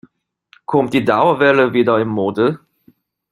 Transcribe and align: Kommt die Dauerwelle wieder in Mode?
Kommt 0.65 0.95
die 0.95 1.05
Dauerwelle 1.05 1.73
wieder 1.73 1.99
in 1.99 2.07
Mode? 2.07 2.59